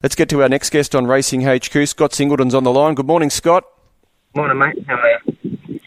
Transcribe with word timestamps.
Let's 0.00 0.14
get 0.14 0.28
to 0.28 0.42
our 0.42 0.48
next 0.48 0.70
guest 0.70 0.94
on 0.94 1.08
Racing 1.08 1.40
HQ. 1.42 1.88
Scott 1.88 2.12
Singleton's 2.12 2.54
on 2.54 2.62
the 2.62 2.70
line. 2.70 2.94
Good 2.94 3.08
morning, 3.08 3.30
Scott. 3.30 3.64
Morning, 4.32 4.56
mate. 4.56 4.86
How 4.86 4.94
are 4.94 5.20
you? 5.26 5.80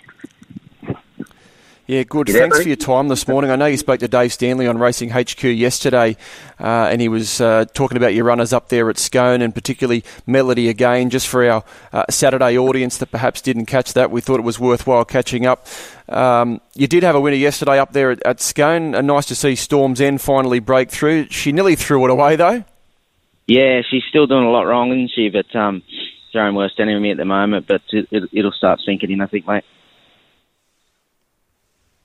Yeah, 1.88 2.04
good. 2.04 2.28
There, 2.28 2.42
Thanks 2.42 2.58
buddy? 2.58 2.64
for 2.64 2.70
your 2.70 2.76
time 2.76 3.08
this 3.08 3.26
morning. 3.26 3.52
I 3.52 3.56
know 3.56 3.68
you 3.68 3.78
spoke 3.78 4.02
to 4.02 4.10
Dave 4.10 4.34
Stanley 4.34 4.68
on 4.68 4.78
Racing 4.78 5.12
HQ 5.12 5.42
yesterday, 5.44 6.18
uh, 6.60 6.90
and 6.92 7.00
he 7.00 7.08
was 7.08 7.40
uh, 7.40 7.64
talking 7.74 7.96
about 7.96 8.14
your 8.14 8.26
runners 8.26 8.52
up 8.52 8.68
there 8.68 8.90
at 8.90 8.98
Scone, 8.98 9.42
and 9.42 9.56
particularly 9.56 10.04
Melody 10.28 10.68
again. 10.68 11.10
Just 11.10 11.30
for 11.30 11.50
our 11.50 11.64
uh, 11.94 12.04
Saturday 12.10 12.58
audience 12.58 12.98
that 12.98 13.12
perhaps 13.12 13.40
didn't 13.42 13.68
catch 13.68 13.94
that, 13.94 14.12
we 14.12 14.20
thought 14.20 14.42
it 14.42 14.44
was 14.44 14.60
worthwhile 14.60 15.06
catching 15.06 15.46
up. 15.46 15.66
Um, 16.10 16.60
you 16.76 16.88
did 16.88 17.04
have 17.04 17.16
a 17.16 17.22
winner 17.22 17.38
yesterday 17.38 17.80
up 17.80 17.94
there 17.94 18.12
at, 18.12 18.22
at 18.24 18.42
Scone. 18.42 18.94
Uh, 18.94 19.00
nice 19.00 19.26
to 19.28 19.36
see 19.36 19.56
Storm's 19.56 20.02
End 20.02 20.20
finally 20.20 20.60
break 20.60 20.90
through. 20.92 21.28
She 21.30 21.54
nearly 21.54 21.78
threw 21.78 22.04
it 22.04 22.12
away 22.12 22.36
though. 22.36 22.66
Yeah, 23.48 23.82
she's 23.90 24.04
still 24.10 24.28
doing 24.28 24.46
a 24.46 24.52
lot 24.52 24.64
wrong, 24.64 24.92
isn't 24.92 25.12
she? 25.14 25.30
But 25.30 25.56
um, 25.56 25.84
she's 25.88 26.34
her 26.34 26.42
own 26.42 26.56
worst 26.56 26.80
enemy 26.80 27.12
at 27.12 27.18
the 27.18 27.26
moment. 27.26 27.68
But 27.68 27.82
it, 27.90 28.30
it'll 28.32 28.52
start 28.52 28.80
sinking 28.86 29.12
in, 29.12 29.22
I 29.22 29.28
think, 29.28 29.48
mate. 29.48 29.64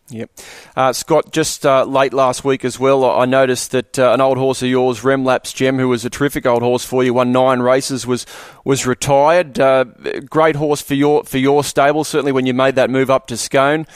Yep. 0.09 0.31
Uh, 0.77 0.93
Scott, 0.93 1.33
just 1.33 1.67
uh, 1.67 1.85
late 1.85 2.13
last 2.13 2.45
week 2.45 2.65
as 2.65 2.79
well, 2.79 3.05
I 3.05 3.25
noticed 3.25 3.73
that 3.73 3.99
uh, 3.99 4.13
an 4.13 4.21
old 4.21 4.39
horse 4.39 4.63
of 4.63 4.69
yours, 4.69 5.01
Remlaps 5.01 5.53
Gem, 5.53 5.79
who 5.79 5.89
was 5.89 6.05
a 6.05 6.11
terrific 6.11 6.47
old 6.47 6.63
horse 6.63 6.85
for 6.85 7.03
you, 7.03 7.13
won 7.13 7.33
nine 7.33 7.61
races, 7.61 8.07
was 8.07 8.25
was 8.65 8.87
retired. 8.87 9.59
Uh, 9.59 9.85
great 10.29 10.55
horse 10.55 10.81
for 10.81 10.95
your 10.95 11.25
for 11.25 11.39
your 11.39 11.65
stable, 11.65 12.05
certainly 12.05 12.31
when 12.31 12.47
you 12.47 12.55
made 12.55 12.77
that 12.77 12.89
move 12.89 13.11
up 13.11 13.27
to 13.29 13.37
Scone. 13.37 13.87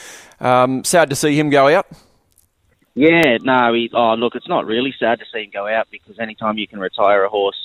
Um, 0.41 0.83
sad 0.83 1.09
to 1.11 1.15
see 1.15 1.39
him 1.39 1.49
go 1.49 1.69
out. 1.69 1.87
Yeah, 3.01 3.39
no, 3.41 3.73
he, 3.73 3.89
oh, 3.95 4.13
look, 4.13 4.35
it's 4.35 4.47
not 4.47 4.67
really 4.67 4.93
sad 4.99 5.17
to 5.17 5.25
see 5.33 5.45
him 5.45 5.49
go 5.51 5.67
out 5.67 5.87
because 5.89 6.19
anytime 6.19 6.59
you 6.59 6.67
can 6.67 6.79
retire 6.79 7.23
a 7.23 7.29
horse 7.29 7.57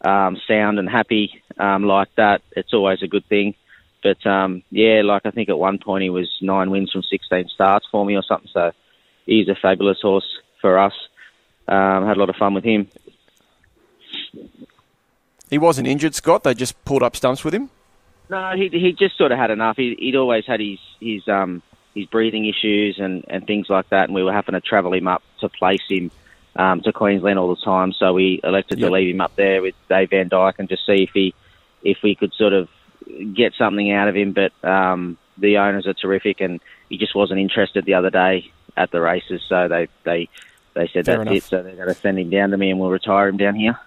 um, 0.00 0.36
sound 0.48 0.80
and 0.80 0.90
happy 0.90 1.40
um, 1.60 1.84
like 1.84 2.08
that, 2.16 2.42
it's 2.56 2.74
always 2.74 3.00
a 3.00 3.06
good 3.06 3.24
thing. 3.28 3.54
But 4.02 4.26
um, 4.26 4.64
yeah, 4.70 5.02
like 5.04 5.26
I 5.26 5.30
think 5.30 5.48
at 5.48 5.56
one 5.56 5.78
point 5.78 6.02
he 6.02 6.10
was 6.10 6.28
nine 6.42 6.72
wins 6.72 6.90
from 6.90 7.04
16 7.04 7.50
starts 7.54 7.86
for 7.88 8.04
me 8.04 8.16
or 8.16 8.24
something. 8.24 8.50
So 8.52 8.72
he's 9.26 9.48
a 9.48 9.54
fabulous 9.54 10.00
horse 10.02 10.26
for 10.60 10.76
us. 10.76 10.94
Um, 11.68 12.04
had 12.04 12.16
a 12.16 12.20
lot 12.20 12.30
of 12.30 12.34
fun 12.34 12.54
with 12.54 12.64
him. 12.64 12.88
He 15.50 15.56
wasn't 15.56 15.86
injured, 15.86 16.16
Scott. 16.16 16.42
They 16.42 16.52
just 16.52 16.84
pulled 16.84 17.04
up 17.04 17.14
stumps 17.14 17.44
with 17.44 17.54
him. 17.54 17.70
No, 18.28 18.54
he 18.56 18.70
he 18.70 18.92
just 18.92 19.16
sort 19.16 19.30
of 19.30 19.38
had 19.38 19.52
enough. 19.52 19.76
He, 19.76 19.94
he'd 20.00 20.16
always 20.16 20.44
had 20.46 20.58
his 20.58 20.80
his 21.00 21.28
um 21.28 21.62
his 21.94 22.06
breathing 22.06 22.46
issues 22.46 22.98
and 22.98 23.24
and 23.28 23.46
things 23.46 23.68
like 23.70 23.88
that, 23.90 24.04
and 24.04 24.14
we 24.14 24.22
were 24.22 24.32
having 24.32 24.54
to 24.54 24.60
travel 24.60 24.92
him 24.92 25.06
up 25.08 25.22
to 25.40 25.48
place 25.48 25.82
him 25.88 26.10
um, 26.56 26.80
to 26.82 26.92
Queensland 26.92 27.38
all 27.38 27.54
the 27.54 27.60
time. 27.62 27.92
So 27.92 28.12
we 28.12 28.40
elected 28.42 28.78
Yep. 28.78 28.88
to 28.88 28.92
leave 28.92 29.14
him 29.14 29.20
up 29.20 29.34
there 29.36 29.62
with 29.62 29.74
Dave 29.88 30.10
Van 30.10 30.28
Dyke 30.28 30.56
and 30.58 30.68
just 30.68 30.84
see 30.86 31.02
if 31.04 31.10
he 31.14 31.34
if 31.82 31.98
we 32.02 32.14
could 32.14 32.32
sort 32.34 32.52
of 32.52 32.68
get 33.34 33.54
something 33.54 33.90
out 33.92 34.08
of 34.08 34.16
him. 34.16 34.32
But 34.32 34.52
um, 34.64 35.18
the 35.38 35.58
owners 35.58 35.86
are 35.86 35.94
terrific, 35.94 36.40
and 36.40 36.60
he 36.88 36.96
just 36.98 37.14
wasn't 37.14 37.40
interested 37.40 37.84
the 37.84 37.94
other 37.94 38.10
day 38.10 38.50
at 38.76 38.90
the 38.90 39.00
races. 39.00 39.42
So 39.48 39.68
they 39.68 39.88
they 40.04 40.28
they 40.74 40.88
said 40.88 41.06
Fair 41.06 41.18
that's 41.18 41.22
enough. 41.28 41.36
it. 41.36 41.42
So 41.44 41.62
they're 41.62 41.76
going 41.76 41.88
to 41.88 41.94
send 41.94 42.18
him 42.18 42.30
down 42.30 42.50
to 42.50 42.56
me, 42.56 42.70
and 42.70 42.80
we'll 42.80 42.90
retire 42.90 43.28
him 43.28 43.36
down 43.36 43.54
here. 43.54 43.78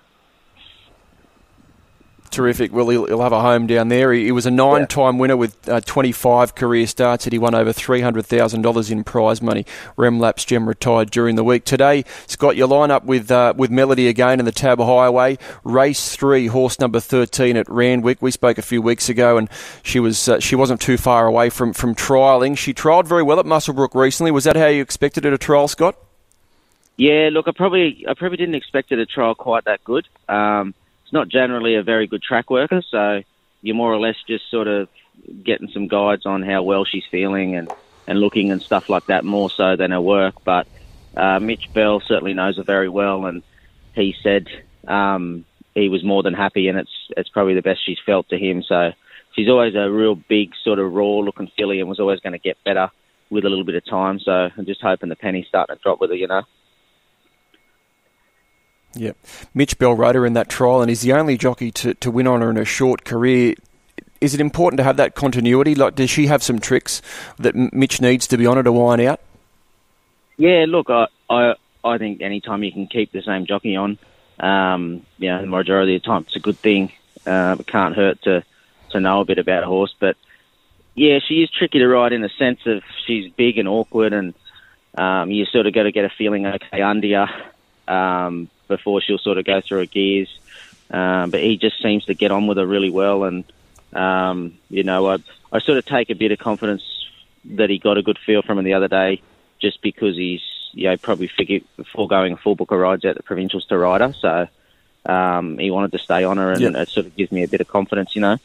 Terrific. 2.30 2.74
Well, 2.74 2.90
he'll, 2.90 3.06
he'll 3.06 3.22
have 3.22 3.32
a 3.32 3.42
home 3.42 3.68
down 3.68 3.88
there. 3.88 4.12
He, 4.12 4.26
he 4.26 4.32
was 4.32 4.46
a 4.46 4.52
nine-time 4.52 5.18
winner 5.18 5.38
with 5.38 5.68
uh, 5.70 5.80
25 5.82 6.56
career 6.56 6.86
starts. 6.86 7.26
And 7.26 7.34
he 7.34 7.40
won 7.40 7.56
over 7.56 7.72
$300,000 7.72 8.92
in 8.92 9.04
prize 9.04 9.42
money. 9.42 9.66
Remlaps 9.98 10.46
Gem 10.46 10.68
retired 10.68 11.10
during 11.10 11.36
the 11.36 11.44
week. 11.44 11.64
Today, 11.64 12.04
Scott, 12.28 12.58
you 12.58 12.66
line 12.68 12.92
up 12.92 13.06
with 13.06 13.32
uh, 13.32 13.54
with 13.56 13.72
Melody 13.72 14.08
again 14.08 14.40
in 14.40 14.46
the 14.46 14.52
TAB 14.52 14.80
Highway. 14.80 15.38
Race 15.64 16.16
three, 16.16 16.48
horse 16.48 16.80
number 16.80 17.00
13 17.00 17.58
at 17.58 17.70
Randwick. 17.70 18.22
We 18.22 18.32
spoke 18.32 18.58
a 18.58 18.62
few 18.62 18.82
weeks 18.82 19.10
ago, 19.10 19.38
and 19.38 19.50
she 19.84 20.00
was 20.00 20.28
uh, 20.28 20.40
she 20.40 20.56
wasn't 20.56 20.82
too 20.82 20.98
far 20.98 21.28
away 21.28 21.50
from 21.50 21.74
from 21.74 21.96
trialling. 21.96 22.58
She 22.58 22.74
trialled 22.74 23.08
very 23.08 23.24
well 23.24 23.40
at 23.40 23.46
Muswellbrook 23.46 23.96
recently. 23.96 24.32
Was 24.32 24.44
that 24.44 24.56
how 24.56 24.68
you 24.68 24.82
expected 24.82 25.24
her 25.24 25.32
to 25.32 25.38
trial, 25.38 25.68
Scott? 25.68 25.98
Yeah, 26.98 27.30
look, 27.32 27.48
I 27.48 27.52
probably 27.52 28.06
I 28.08 28.14
probably 28.16 28.38
didn't 28.38 28.56
expect 28.56 28.90
her 28.90 28.96
to 28.96 29.06
trial 29.06 29.36
quite 29.36 29.66
that 29.66 29.84
good. 29.84 30.08
Um, 30.28 30.74
it's 31.08 31.14
not 31.14 31.30
generally 31.30 31.76
a 31.76 31.84
very 31.84 32.06
good 32.06 32.22
track 32.22 32.50
worker, 32.50 32.82
so 32.92 33.22
you're 33.62 33.78
more 33.78 33.94
or 33.94 33.98
less 33.98 34.18
just 34.28 34.44
sort 34.52 34.68
of 34.68 34.90
getting 35.46 35.70
some 35.74 35.88
guides 35.88 36.26
on 36.26 36.44
how 36.44 36.64
well 36.64 36.84
she's 36.84 37.06
feeling 37.10 37.56
and, 37.56 37.70
and 38.08 38.20
looking 38.20 38.52
and 38.52 38.62
stuff 38.62 38.84
like 38.90 39.06
that 39.08 39.24
more 39.24 39.50
so 39.56 39.78
than 39.78 39.92
her 39.92 40.02
work. 40.02 40.36
But 40.44 40.68
uh, 41.16 41.40
Mitch 41.40 41.64
Bell 41.74 42.04
certainly 42.06 42.34
knows 42.34 42.58
her 42.58 42.66
very 42.66 42.90
well, 42.90 43.26
and 43.26 43.42
he 43.96 44.16
said 44.22 44.48
um, 44.86 45.46
he 45.74 45.88
was 45.88 46.04
more 46.04 46.24
than 46.24 46.34
happy, 46.34 46.68
and 46.68 46.78
it's 46.78 46.92
it's 47.16 47.30
probably 47.30 47.54
the 47.54 47.62
best 47.62 47.80
she's 47.86 48.00
felt 48.06 48.28
to 48.28 48.38
him. 48.38 48.62
So 48.68 48.92
she's 49.34 49.48
always 49.48 49.76
a 49.76 49.90
real 49.90 50.16
big 50.16 50.50
sort 50.62 50.78
of 50.78 50.92
raw 50.92 51.20
looking 51.20 51.50
filly, 51.58 51.80
and 51.80 51.88
was 51.88 52.02
always 52.02 52.20
going 52.20 52.34
to 52.34 52.40
get 52.40 52.58
better 52.66 52.90
with 53.30 53.46
a 53.46 53.50
little 53.50 53.64
bit 53.64 53.76
of 53.76 53.86
time. 53.86 54.20
So 54.20 54.50
I'm 54.58 54.66
just 54.66 54.82
hoping 54.82 55.08
the 55.08 55.16
penny's 55.16 55.48
starting 55.48 55.78
to 55.78 55.82
drop 55.82 56.02
with 56.02 56.10
her, 56.10 56.18
you 56.18 56.28
know. 56.28 56.44
Yep. 58.96 59.18
Mitch 59.54 59.78
Bell 59.78 59.94
rode 59.94 60.16
her 60.16 60.26
in 60.26 60.34
that 60.34 60.50
trial, 60.50 60.82
and 60.82 60.90
he's 60.90 61.02
the 61.02 61.14
only 61.14 61.38
jockey 61.38 61.72
to, 61.72 61.94
to 61.96 62.12
win 62.12 62.28
on 62.28 62.42
her 62.42 62.50
in 62.50 62.58
a 62.58 62.66
short 62.66 63.06
career. 63.06 63.56
Is 64.20 64.34
it 64.34 64.42
important 64.42 64.78
to 64.80 64.84
have 64.84 64.98
that 64.98 65.14
continuity? 65.14 65.76
Like, 65.76 65.96
does 65.96 66.10
she 66.10 66.28
have 66.28 66.42
some 66.42 66.60
tricks 66.60 67.02
that 67.38 67.56
Mitch 67.56 68.02
needs 68.02 68.26
to 68.28 68.38
be 68.38 68.48
on 68.48 68.58
her 68.58 68.64
to 68.64 68.72
wind 68.72 69.02
out? 69.02 69.22
Yeah, 70.38 70.66
look, 70.68 70.90
I, 70.90 71.08
I 71.30 71.56
I 71.84 71.98
think 71.98 72.22
anytime 72.22 72.64
you 72.64 72.72
can 72.72 72.88
keep 72.88 73.12
the 73.12 73.22
same 73.22 73.46
jockey 73.46 73.76
on, 73.76 73.98
um, 74.40 75.06
you 75.18 75.30
know, 75.30 75.42
the 75.42 75.48
majority 75.48 75.96
of 75.96 76.02
the 76.02 76.08
time 76.08 76.24
it's 76.24 76.36
a 76.36 76.40
good 76.40 76.58
thing. 76.58 76.92
Uh, 77.26 77.56
it 77.60 77.68
can't 77.68 77.96
hurt 77.96 78.22
to 78.24 78.44
to 78.92 79.00
know 79.00 79.22
a 79.22 79.26
bit 79.26 79.38
about 79.38 79.64
a 79.64 79.68
horse, 79.68 79.94
but 80.00 80.16
yeah, 80.96 81.20
she 81.20 81.44
is 81.44 81.52
tricky 81.52 81.80
to 81.80 81.88
ride 81.88 82.14
in 82.14 82.22
the 82.22 82.30
sense 82.40 82.60
of 82.66 82.82
she's 83.06 83.32
big 83.34 83.58
and 83.58 83.68
awkward, 83.68 84.14
and 84.14 84.34
um, 84.96 85.30
you 85.30 85.46
sort 85.46 85.68
of 85.68 85.74
got 85.74 85.84
to 85.84 85.92
get 85.92 86.06
a 86.06 86.10
feeling 86.10 86.46
okay 86.46 86.82
under 86.82 87.08
you 87.08 87.26
um, 87.94 88.50
before 88.68 89.02
she'll 89.02 89.18
sort 89.18 89.38
of 89.38 89.46
go 89.46 89.62
through 89.68 89.80
her 89.80 89.86
gears. 89.86 90.30
Um, 90.90 91.32
but 91.32 91.42
he 91.42 91.58
just 91.58 91.82
seems 91.82 92.06
to 92.06 92.14
get 92.14 92.32
on 92.32 92.48
with 92.48 92.58
her 92.58 92.66
really 92.66 92.90
well, 92.90 93.24
and 93.24 93.44
um, 93.94 94.58
you 94.70 94.84
know, 94.84 95.08
I 95.08 95.18
I 95.52 95.60
sort 95.60 95.78
of 95.78 95.86
take 95.86 96.10
a 96.10 96.16
bit 96.16 96.32
of 96.32 96.40
confidence 96.40 96.84
that 97.56 97.70
he 97.70 97.80
got 97.80 97.98
a 97.98 98.04
good 98.04 98.18
feel 98.26 98.42
from 98.42 98.58
him 98.58 98.66
the 98.66 98.74
other 98.74 98.88
day, 98.88 99.22
just 99.62 99.82
because 99.82 100.16
he's 100.16 100.42
you 100.74 100.90
know 100.90 100.98
probably 100.98 101.30
figured 101.38 101.64
foregoing 101.94 102.34
a 102.34 102.38
full 102.38 102.56
book 102.56 102.72
of 102.72 102.80
rides 102.80 103.04
at 103.04 103.18
the 103.18 103.24
provincials 103.24 103.66
to 103.66 103.78
ride 103.78 104.02
her, 104.02 104.14
so 104.22 105.12
um, 105.12 105.58
he 105.58 105.72
wanted 105.72 105.92
to 105.92 106.00
stay 106.00 106.24
on 106.24 106.38
her, 106.38 106.54
and 106.54 106.62
Yep. 106.62 106.76
it 106.76 106.90
sort 106.90 107.06
of 107.06 107.16
gives 107.16 107.32
me 107.32 107.44
a 107.44 107.48
bit 107.48 107.62
of 107.62 107.68
confidence, 107.68 108.16
you 108.16 108.22
know. 108.22 108.38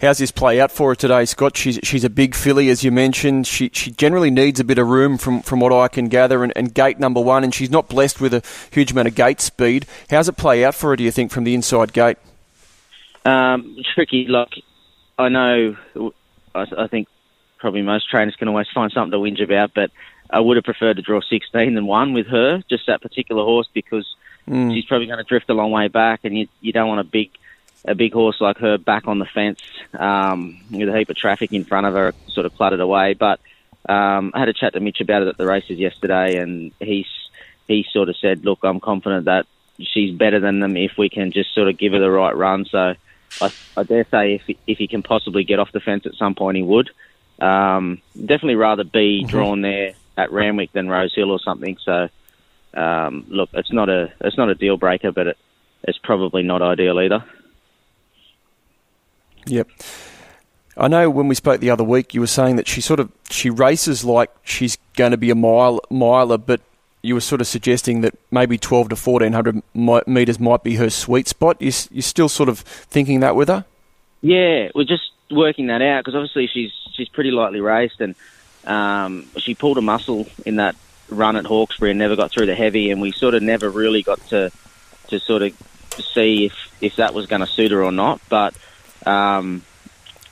How's 0.00 0.18
this 0.18 0.30
play 0.30 0.60
out 0.60 0.70
for 0.72 0.90
her 0.90 0.94
today, 0.94 1.24
Scott? 1.24 1.56
She's 1.56 1.78
she's 1.82 2.04
a 2.04 2.10
big 2.10 2.34
filly, 2.34 2.68
as 2.70 2.82
you 2.84 2.90
mentioned. 2.92 3.46
She 3.46 3.70
she 3.72 3.90
generally 3.90 4.30
needs 4.30 4.60
a 4.60 4.64
bit 4.64 4.78
of 4.78 4.88
room, 4.88 5.18
from, 5.18 5.42
from 5.42 5.60
what 5.60 5.72
I 5.72 5.88
can 5.88 6.08
gather, 6.08 6.42
and, 6.44 6.52
and 6.56 6.72
gate 6.74 6.98
number 6.98 7.20
one, 7.20 7.44
and 7.44 7.54
she's 7.54 7.70
not 7.70 7.88
blessed 7.88 8.20
with 8.20 8.34
a 8.34 8.42
huge 8.70 8.92
amount 8.92 9.08
of 9.08 9.14
gate 9.14 9.40
speed. 9.40 9.86
How's 10.10 10.28
it 10.28 10.36
play 10.36 10.64
out 10.64 10.74
for 10.74 10.90
her? 10.90 10.96
Do 10.96 11.04
you 11.04 11.10
think 11.10 11.30
from 11.30 11.44
the 11.44 11.54
inside 11.54 11.92
gate? 11.92 12.18
Um, 13.24 13.76
tricky. 13.94 14.26
Like 14.28 14.50
I 15.18 15.28
know, 15.28 15.76
I, 16.54 16.66
I 16.76 16.86
think 16.88 17.08
probably 17.58 17.82
most 17.82 18.10
trainers 18.10 18.36
can 18.36 18.48
always 18.48 18.66
find 18.74 18.92
something 18.92 19.12
to 19.12 19.18
whinge 19.18 19.42
about, 19.42 19.72
but 19.74 19.90
I 20.30 20.40
would 20.40 20.56
have 20.56 20.64
preferred 20.64 20.96
to 20.96 21.02
draw 21.02 21.20
16 21.20 21.74
than 21.74 21.86
one 21.86 22.12
with 22.12 22.26
her, 22.26 22.62
just 22.68 22.86
that 22.86 23.02
particular 23.02 23.42
horse, 23.42 23.68
because 23.72 24.06
Mm. 24.46 24.74
she's 24.74 24.84
probably 24.84 25.06
going 25.06 25.16
to 25.16 25.24
drift 25.24 25.48
a 25.48 25.54
long 25.54 25.70
way 25.70 25.88
back, 25.88 26.20
and 26.24 26.36
you 26.36 26.48
you 26.60 26.70
don't 26.70 26.86
want 26.86 27.00
a 27.00 27.04
big 27.04 27.30
a 27.84 27.94
big 27.94 28.12
horse 28.12 28.40
like 28.40 28.58
her 28.58 28.78
back 28.78 29.06
on 29.06 29.18
the 29.18 29.26
fence 29.26 29.60
um, 29.98 30.58
with 30.70 30.88
a 30.88 30.98
heap 30.98 31.10
of 31.10 31.16
traffic 31.16 31.52
in 31.52 31.64
front 31.64 31.86
of 31.86 31.94
her, 31.94 32.14
sort 32.28 32.46
of 32.46 32.54
cluttered 32.54 32.80
away. 32.80 33.14
But 33.14 33.40
um, 33.88 34.32
I 34.34 34.40
had 34.40 34.48
a 34.48 34.54
chat 34.54 34.72
to 34.72 34.80
Mitch 34.80 35.00
about 35.00 35.22
it 35.22 35.28
at 35.28 35.36
the 35.36 35.46
races 35.46 35.78
yesterday, 35.78 36.38
and 36.38 36.72
he's 36.80 37.06
he 37.68 37.86
sort 37.90 38.08
of 38.08 38.16
said, 38.16 38.44
"Look, 38.44 38.60
I'm 38.62 38.80
confident 38.80 39.26
that 39.26 39.46
she's 39.78 40.14
better 40.14 40.40
than 40.40 40.60
them 40.60 40.76
if 40.76 40.96
we 40.96 41.08
can 41.08 41.32
just 41.32 41.54
sort 41.54 41.68
of 41.68 41.78
give 41.78 41.92
her 41.92 42.00
the 42.00 42.10
right 42.10 42.36
run." 42.36 42.64
So 42.64 42.94
I, 43.40 43.52
I 43.76 43.82
dare 43.82 44.06
say 44.10 44.34
if 44.34 44.56
if 44.66 44.78
he 44.78 44.86
can 44.86 45.02
possibly 45.02 45.44
get 45.44 45.58
off 45.58 45.72
the 45.72 45.80
fence 45.80 46.06
at 46.06 46.14
some 46.14 46.34
point, 46.34 46.56
he 46.56 46.62
would. 46.62 46.90
Um, 47.40 48.00
definitely 48.14 48.54
rather 48.54 48.84
be 48.84 49.24
drawn 49.24 49.60
there 49.60 49.94
at 50.16 50.30
Randwick 50.30 50.72
than 50.72 50.88
Rose 50.88 51.14
Hill 51.14 51.32
or 51.32 51.40
something. 51.40 51.76
So 51.82 52.08
um, 52.74 53.26
look, 53.28 53.50
it's 53.52 53.72
not 53.72 53.88
a 53.88 54.12
it's 54.20 54.36
not 54.36 54.48
a 54.48 54.54
deal 54.54 54.76
breaker, 54.76 55.12
but 55.12 55.26
it, 55.28 55.38
it's 55.82 55.98
probably 55.98 56.42
not 56.42 56.62
ideal 56.62 56.98
either. 57.00 57.24
Yep. 59.46 59.68
I 60.76 60.88
know 60.88 61.08
when 61.08 61.28
we 61.28 61.34
spoke 61.34 61.60
the 61.60 61.70
other 61.70 61.84
week, 61.84 62.14
you 62.14 62.20
were 62.20 62.26
saying 62.26 62.56
that 62.56 62.66
she 62.66 62.80
sort 62.80 63.00
of 63.00 63.10
she 63.30 63.50
races 63.50 64.04
like 64.04 64.30
she's 64.42 64.76
going 64.96 65.12
to 65.12 65.16
be 65.16 65.30
a 65.30 65.34
mile 65.34 65.80
miler, 65.90 66.38
but 66.38 66.60
you 67.02 67.14
were 67.14 67.20
sort 67.20 67.40
of 67.40 67.46
suggesting 67.46 68.00
that 68.00 68.14
maybe 68.30 68.58
twelve 68.58 68.88
to 68.88 68.96
fourteen 68.96 69.32
hundred 69.32 69.62
meters 69.74 70.40
might 70.40 70.64
be 70.64 70.76
her 70.76 70.90
sweet 70.90 71.28
spot. 71.28 71.60
You 71.60 71.72
you're 71.90 72.02
still 72.02 72.28
sort 72.28 72.48
of 72.48 72.60
thinking 72.60 73.20
that 73.20 73.36
with 73.36 73.48
her? 73.48 73.64
Yeah, 74.20 74.70
we're 74.74 74.84
just 74.84 75.10
working 75.30 75.68
that 75.68 75.80
out 75.80 76.00
because 76.04 76.16
obviously 76.16 76.48
she's 76.48 76.72
she's 76.92 77.08
pretty 77.08 77.30
lightly 77.30 77.60
raced 77.60 78.00
and 78.00 78.14
um, 78.66 79.26
she 79.36 79.54
pulled 79.54 79.78
a 79.78 79.82
muscle 79.82 80.26
in 80.46 80.56
that 80.56 80.76
run 81.08 81.36
at 81.36 81.44
Hawkesbury 81.44 81.90
and 81.90 81.98
never 81.98 82.16
got 82.16 82.30
through 82.30 82.46
the 82.46 82.54
heavy, 82.54 82.90
and 82.90 83.00
we 83.00 83.12
sort 83.12 83.34
of 83.34 83.42
never 83.42 83.70
really 83.70 84.02
got 84.02 84.20
to 84.28 84.50
to 85.08 85.20
sort 85.20 85.42
of 85.42 85.52
see 86.12 86.46
if 86.46 86.54
if 86.80 86.96
that 86.96 87.14
was 87.14 87.26
going 87.26 87.40
to 87.40 87.46
suit 87.46 87.70
her 87.70 87.84
or 87.84 87.92
not. 87.92 88.20
But 88.28 88.54
um, 89.06 89.62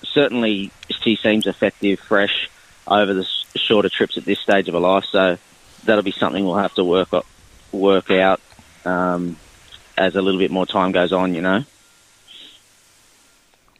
certainly, 0.03 0.71
she 1.03 1.17
seems 1.17 1.47
effective, 1.47 2.01
fresh 2.01 2.51
over 2.87 3.15
the 3.15 3.27
shorter 3.55 3.89
trips 3.89 4.17
at 4.17 4.25
this 4.25 4.41
stage 4.41 4.69
of 4.69 4.75
her 4.75 4.81
life. 4.81 5.05
So 5.05 5.39
that'll 5.85 6.03
be 6.03 6.13
something 6.13 6.45
we'll 6.45 6.57
have 6.57 6.75
to 6.75 6.85
work 6.85 7.09
work 7.73 8.11
out 8.11 8.41
um, 8.85 9.37
as 9.97 10.15
a 10.15 10.23
little 10.23 10.41
bit 10.41 10.51
more 10.51 10.67
time 10.67 10.93
goes 10.93 11.13
on. 11.13 11.35
You 11.35 11.43
know. 11.43 11.65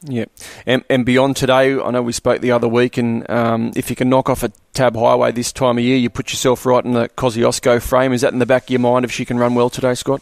Yeah, 0.05 0.25
and, 0.65 0.83
and 0.89 1.05
beyond 1.05 1.37
today, 1.37 1.79
I 1.79 1.91
know 1.91 2.01
we 2.01 2.11
spoke 2.11 2.41
the 2.41 2.51
other 2.51 2.67
week, 2.67 2.97
and 2.97 3.29
um, 3.29 3.71
if 3.73 3.89
you 3.89 3.95
can 3.95 4.09
knock 4.09 4.29
off 4.29 4.43
a 4.43 4.51
tab 4.73 4.97
highway 4.97 5.31
this 5.31 5.53
time 5.53 5.77
of 5.77 5.83
year, 5.85 5.95
you 5.95 6.09
put 6.09 6.31
yourself 6.31 6.65
right 6.65 6.83
in 6.83 6.91
the 6.91 7.07
Kosciuszko 7.07 7.81
frame. 7.81 8.11
Is 8.11 8.19
that 8.19 8.33
in 8.33 8.39
the 8.39 8.45
back 8.45 8.63
of 8.63 8.69
your 8.69 8.81
mind 8.81 9.05
if 9.05 9.13
she 9.13 9.23
can 9.23 9.37
run 9.37 9.55
well 9.55 9.69
today, 9.69 9.93
Scott? 9.93 10.21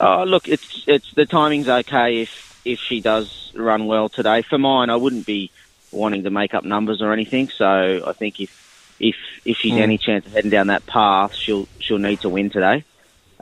Oh, 0.00 0.24
look, 0.24 0.48
it's 0.48 0.84
it's 0.86 1.12
the 1.12 1.26
timing's 1.26 1.68
okay 1.68 2.22
if 2.22 2.47
if 2.68 2.80
she 2.80 3.00
does 3.00 3.52
run 3.54 3.86
well 3.86 4.08
today. 4.08 4.42
For 4.42 4.58
mine, 4.58 4.90
I 4.90 4.96
wouldn't 4.96 5.26
be 5.26 5.50
wanting 5.90 6.24
to 6.24 6.30
make 6.30 6.54
up 6.54 6.64
numbers 6.64 7.00
or 7.00 7.12
anything. 7.12 7.48
So 7.48 8.02
I 8.06 8.12
think 8.12 8.40
if 8.40 8.96
if 9.00 9.16
if 9.44 9.56
she's 9.56 9.72
mm. 9.72 9.80
any 9.80 9.98
chance 9.98 10.26
of 10.26 10.32
heading 10.32 10.50
down 10.50 10.66
that 10.68 10.86
path, 10.86 11.34
she'll 11.34 11.66
she'll 11.78 11.98
need 11.98 12.20
to 12.20 12.28
win 12.28 12.50
today. 12.50 12.84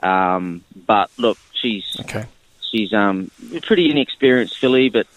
Um, 0.01 0.63
but 0.85 1.11
look, 1.17 1.37
she's 1.53 1.97
okay. 1.99 2.25
She's 2.71 2.93
um, 2.93 3.31
pretty 3.63 3.91
inexperienced 3.91 4.57
filly, 4.57 4.89
but 4.89 5.07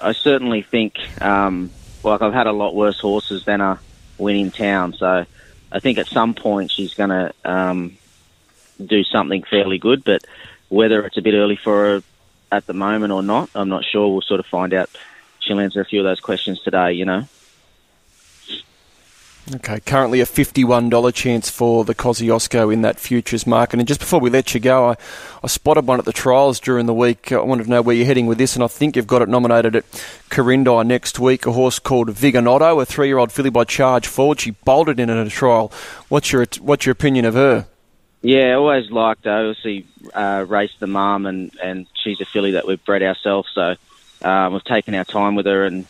I 0.00 0.12
certainly 0.12 0.62
think 0.62 0.98
um, 1.22 1.70
like 2.02 2.22
I've 2.22 2.34
had 2.34 2.46
a 2.46 2.52
lot 2.52 2.74
worse 2.74 3.00
horses 3.00 3.44
than 3.44 3.60
a 3.60 3.78
win 4.18 4.36
in 4.36 4.50
town. 4.50 4.94
So 4.94 5.26
I 5.70 5.78
think 5.80 5.98
at 5.98 6.06
some 6.06 6.34
point 6.34 6.70
she's 6.70 6.94
going 6.94 7.10
to 7.10 7.34
um, 7.44 7.96
do 8.84 9.04
something 9.04 9.42
fairly 9.42 9.78
good. 9.78 10.04
But 10.04 10.24
whether 10.68 11.04
it's 11.04 11.18
a 11.18 11.22
bit 11.22 11.34
early 11.34 11.56
for 11.56 11.84
her 11.84 12.02
at 12.52 12.66
the 12.66 12.74
moment 12.74 13.12
or 13.12 13.22
not, 13.22 13.50
I'm 13.54 13.68
not 13.68 13.84
sure. 13.84 14.12
We'll 14.12 14.20
sort 14.20 14.38
of 14.38 14.46
find 14.46 14.72
out. 14.74 14.90
She'll 15.40 15.58
answer 15.58 15.80
a 15.80 15.84
few 15.84 15.98
of 15.98 16.04
those 16.04 16.20
questions 16.20 16.60
today. 16.60 16.92
You 16.92 17.06
know. 17.06 17.26
Okay, 19.56 19.80
currently 19.80 20.20
a 20.20 20.24
$51 20.24 21.12
chance 21.12 21.50
for 21.50 21.84
the 21.84 21.96
Kosciuszko 21.96 22.72
in 22.72 22.82
that 22.82 23.00
futures 23.00 23.44
market. 23.44 23.80
And 23.80 23.88
just 23.88 23.98
before 23.98 24.20
we 24.20 24.30
let 24.30 24.54
you 24.54 24.60
go, 24.60 24.90
I, 24.90 24.96
I 25.42 25.48
spotted 25.48 25.84
one 25.84 25.98
at 25.98 26.04
the 26.04 26.12
trials 26.12 26.60
during 26.60 26.86
the 26.86 26.94
week. 26.94 27.32
I 27.32 27.40
wanted 27.40 27.64
to 27.64 27.70
know 27.70 27.82
where 27.82 27.96
you're 27.96 28.06
heading 28.06 28.26
with 28.26 28.38
this, 28.38 28.54
and 28.54 28.62
I 28.62 28.68
think 28.68 28.94
you've 28.94 29.08
got 29.08 29.20
it 29.20 29.28
nominated 29.28 29.74
at 29.74 29.84
Corindi 30.30 30.86
next 30.86 31.18
week. 31.18 31.44
A 31.44 31.52
horse 31.52 31.80
called 31.80 32.08
Viganotto, 32.10 32.80
a 32.80 32.86
three 32.86 33.08
year 33.08 33.18
old 33.18 33.32
filly 33.32 33.50
by 33.50 33.64
Charge 33.64 34.06
Forward. 34.06 34.38
She 34.38 34.52
bolted 34.52 35.00
in 35.00 35.10
at 35.10 35.26
a 35.26 35.28
trial. 35.28 35.72
What's 36.08 36.30
your, 36.30 36.46
what's 36.60 36.86
your 36.86 36.92
opinion 36.92 37.24
of 37.24 37.34
her? 37.34 37.66
Yeah, 38.22 38.54
always 38.54 38.90
liked 38.90 39.24
her. 39.24 39.48
Obviously, 39.48 39.86
uh, 40.14 40.44
raced 40.48 40.80
the 40.80 40.86
mum, 40.86 41.26
and, 41.26 41.52
and 41.62 41.86
she's 41.94 42.20
a 42.20 42.24
filly 42.24 42.52
that 42.52 42.66
we've 42.66 42.84
bred 42.84 43.02
ourselves, 43.02 43.48
so 43.52 43.74
um, 44.22 44.52
we've 44.52 44.64
taken 44.64 44.94
our 44.94 45.04
time 45.04 45.34
with 45.34 45.46
her 45.46 45.64
and. 45.64 45.86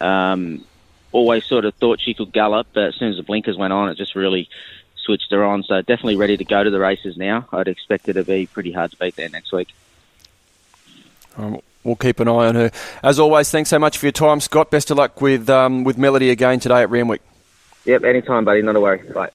Um, 0.00 0.64
always 1.12 1.44
sort 1.44 1.64
of 1.64 1.74
thought 1.74 2.00
she 2.00 2.14
could 2.14 2.32
gallop, 2.32 2.66
but 2.72 2.84
as 2.84 2.94
soon 2.96 3.10
as 3.10 3.16
the 3.16 3.22
blinkers 3.22 3.56
went 3.56 3.72
on, 3.72 3.88
it 3.90 3.96
just 3.96 4.14
really 4.14 4.48
switched 4.96 5.30
her 5.30 5.44
on. 5.44 5.62
So 5.62 5.80
definitely 5.82 6.16
ready 6.16 6.36
to 6.36 6.44
go 6.44 6.64
to 6.64 6.70
the 6.70 6.80
races 6.80 7.16
now. 7.16 7.46
I'd 7.52 7.68
expect 7.68 8.06
her 8.06 8.12
to 8.14 8.24
be 8.24 8.46
pretty 8.46 8.72
hard 8.72 8.90
to 8.90 8.96
beat 8.96 9.16
there 9.16 9.28
next 9.28 9.52
week. 9.52 9.68
Um, 11.36 11.60
we'll 11.84 11.96
keep 11.96 12.20
an 12.20 12.28
eye 12.28 12.48
on 12.48 12.54
her. 12.54 12.70
As 13.02 13.18
always, 13.18 13.50
thanks 13.50 13.70
so 13.70 13.78
much 13.78 13.98
for 13.98 14.06
your 14.06 14.12
time, 14.12 14.40
Scott. 14.40 14.70
Best 14.70 14.90
of 14.90 14.96
luck 14.96 15.20
with 15.20 15.48
um, 15.48 15.84
with 15.84 15.98
Melody 15.98 16.30
again 16.30 16.60
today 16.60 16.82
at 16.82 16.90
Randwick. 16.90 17.22
Yep, 17.84 18.04
anytime, 18.04 18.44
buddy. 18.44 18.62
Not 18.62 18.76
a 18.76 18.80
worry. 18.80 18.98
Bye. 19.12 19.30